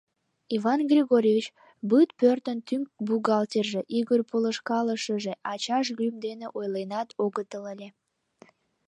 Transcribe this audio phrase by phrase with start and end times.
[0.55, 1.47] Иван Григорьевич—
[1.89, 7.87] Быт пӧртын тӱҥ бухгалтерже, Игорь— полышкалышыже, ачаж лӱм дене ойленат огытыл ыле.